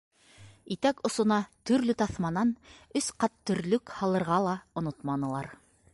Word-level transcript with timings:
Итәк 0.75 1.03
осона 1.09 1.37
төрлө 1.71 1.95
таҫманан 2.01 2.55
өс 3.03 3.11
ҡат 3.25 3.37
төрлөк 3.51 3.95
һалырға 4.01 4.43
ла 4.49 4.57
онотманылар. 4.83 5.57